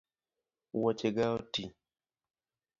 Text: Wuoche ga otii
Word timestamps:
Wuoche 0.79 1.09
ga 1.15 1.25
otii 1.37 1.69